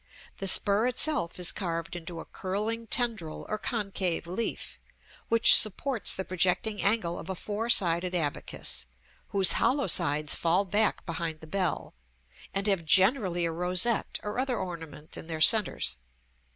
[0.37, 4.79] The spur itself is carved into a curling tendril or concave leaf,
[5.29, 8.87] which supports the projecting angle of a four sided abacus,
[9.27, 11.93] whose hollow sides fall back behind the bell,
[12.51, 15.97] and have generally a rosette or other ornament in their centres.